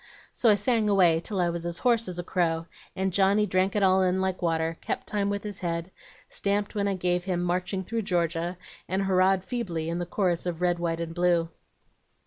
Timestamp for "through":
7.83-8.01